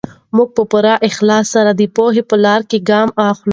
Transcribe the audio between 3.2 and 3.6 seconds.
اخلو.